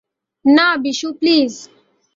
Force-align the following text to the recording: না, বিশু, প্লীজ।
না, 0.45 0.67
বিশু, 0.77 1.09
প্লীজ। 1.19 1.53